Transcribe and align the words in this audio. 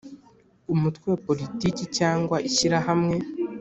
Umutwe 0.73 1.05
wa 1.11 1.19
politiki 1.27 1.83
cyangwa 1.97 2.35
ishyirahamwe 2.47 3.15